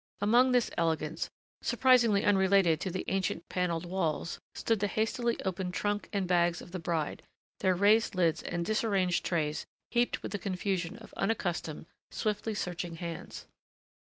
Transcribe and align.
Among 0.19 0.51
this 0.51 0.71
elegance, 0.79 1.29
surprisingly 1.61 2.25
unrelated 2.25 2.81
to 2.81 2.89
the 2.89 3.05
ancient 3.07 3.47
paneled 3.49 3.85
walls, 3.85 4.39
stood 4.55 4.79
the 4.79 4.87
hastily 4.87 5.39
opened 5.45 5.75
trunk 5.75 6.09
and 6.11 6.27
bags 6.27 6.59
of 6.59 6.71
the 6.71 6.79
bride, 6.79 7.21
their 7.59 7.75
raised 7.75 8.15
lids 8.15 8.41
and 8.41 8.65
disarranged 8.65 9.23
trays 9.23 9.67
heaped 9.91 10.23
with 10.23 10.31
the 10.31 10.39
confusion 10.39 10.97
of 10.97 11.13
unaccustomed, 11.17 11.85
swiftly 12.09 12.55
searching 12.55 12.95
hands. 12.95 13.45